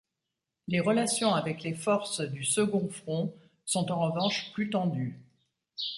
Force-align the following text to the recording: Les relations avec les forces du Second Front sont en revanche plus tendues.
Les 0.67 0.79
relations 0.79 1.35
avec 1.35 1.61
les 1.61 1.75
forces 1.75 2.21
du 2.21 2.43
Second 2.43 2.89
Front 2.89 3.35
sont 3.65 3.91
en 3.91 3.99
revanche 4.11 4.51
plus 4.53 4.71
tendues. 4.71 5.21